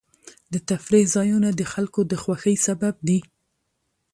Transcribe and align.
د 0.53 0.53
تفریح 0.69 1.05
ځایونه 1.15 1.49
د 1.53 1.61
خلکو 1.73 1.99
د 2.11 2.13
خوښۍ 2.23 2.55
سبب 2.67 2.95
دي. 3.07 3.19